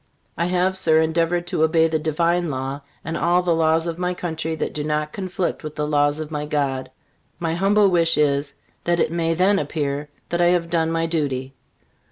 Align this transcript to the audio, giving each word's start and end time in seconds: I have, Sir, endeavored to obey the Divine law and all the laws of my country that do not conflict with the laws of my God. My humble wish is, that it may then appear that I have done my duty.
I 0.35 0.45
have, 0.47 0.75
Sir, 0.75 0.99
endeavored 0.99 1.45
to 1.45 1.61
obey 1.61 1.87
the 1.87 1.99
Divine 1.99 2.49
law 2.49 2.81
and 3.05 3.15
all 3.15 3.43
the 3.43 3.53
laws 3.53 3.85
of 3.85 3.99
my 3.99 4.15
country 4.15 4.55
that 4.55 4.73
do 4.73 4.83
not 4.83 5.13
conflict 5.13 5.61
with 5.63 5.75
the 5.75 5.85
laws 5.87 6.19
of 6.19 6.31
my 6.31 6.47
God. 6.47 6.89
My 7.37 7.53
humble 7.53 7.87
wish 7.87 8.17
is, 8.17 8.55
that 8.85 8.99
it 8.99 9.11
may 9.11 9.35
then 9.35 9.59
appear 9.59 10.09
that 10.29 10.41
I 10.41 10.47
have 10.47 10.71
done 10.71 10.91
my 10.91 11.05
duty. 11.05 11.53